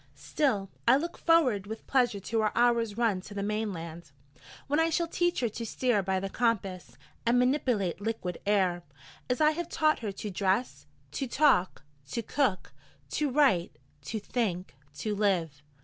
Still, 0.15 0.71
I 0.87 0.95
look 0.97 1.15
forward 1.15 1.67
with 1.67 1.85
pleasure 1.85 2.19
to 2.21 2.41
our 2.41 2.51
hour's 2.55 2.97
run 2.97 3.21
to 3.21 3.35
the 3.35 3.43
Mainland, 3.43 4.09
when 4.65 4.79
I 4.79 4.89
shall 4.89 5.05
teach 5.07 5.41
her 5.41 5.49
to 5.49 5.63
steer 5.63 6.01
by 6.01 6.19
the 6.19 6.27
compass, 6.27 6.97
and 7.23 7.37
manipulate 7.37 8.01
liquid 8.01 8.39
air, 8.47 8.81
as 9.29 9.39
I 9.39 9.51
have 9.51 9.69
taught 9.69 9.99
her 9.99 10.11
to 10.11 10.31
dress, 10.31 10.87
to 11.11 11.27
talk, 11.27 11.83
to 12.09 12.23
cook, 12.23 12.73
to 13.11 13.29
write, 13.29 13.77
to 14.05 14.19
think, 14.19 14.73
to 14.95 15.13
live. 15.13 15.61